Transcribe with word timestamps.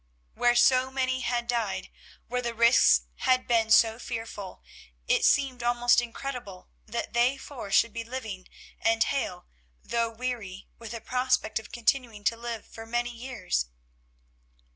Where 0.33 0.55
so 0.55 0.89
many 0.89 1.19
had 1.19 1.45
died, 1.45 1.91
where 2.25 2.41
the 2.41 2.55
risks 2.55 3.03
had 3.17 3.47
been 3.47 3.69
so 3.69 3.99
fearful, 3.99 4.63
it 5.07 5.23
seemed 5.23 5.61
almost 5.61 6.01
incredible 6.01 6.69
that 6.87 7.13
they 7.13 7.37
four 7.37 7.69
should 7.69 7.93
be 7.93 8.03
living 8.03 8.47
and 8.79 9.03
hale, 9.03 9.45
though 9.83 10.09
weary, 10.09 10.67
with 10.79 10.95
a 10.95 11.01
prospect 11.01 11.59
of 11.59 11.71
continuing 11.71 12.23
to 12.23 12.35
live 12.35 12.65
for 12.65 12.87
many 12.87 13.11
years. 13.15 13.67